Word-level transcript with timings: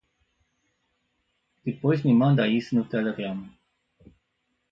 Depois 1.67 1.99
me 2.05 2.11
manda 2.21 2.47
isso 2.57 2.71
no 2.73 2.89
Telegram. 2.93 3.39